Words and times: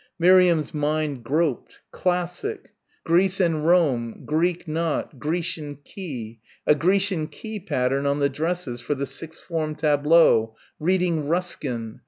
Miriam's 0.17 0.73
mind 0.73 1.23
groped... 1.23 1.79
classic 1.91 2.73
Greece 3.03 3.39
and 3.39 3.67
Rome 3.67 4.23
Greek 4.25 4.67
knot.... 4.67 5.19
Grecian 5.19 5.75
key... 5.83 6.39
a 6.65 6.73
Grecian 6.73 7.27
key 7.27 7.59
pattern 7.59 8.07
on 8.07 8.17
the 8.17 8.27
dresses 8.27 8.81
for 8.81 8.95
the 8.95 9.05
sixth 9.05 9.43
form 9.43 9.75
tableau 9.75 10.55
reading 10.79 11.27
Ruskin 11.27 11.99